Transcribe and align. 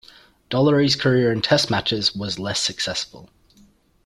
Dollery's 0.49 0.95
career 0.95 1.31
in 1.31 1.43
Test 1.43 1.69
matches 1.69 2.15
was 2.15 2.39
less 2.39 2.59
successful. 2.59 3.29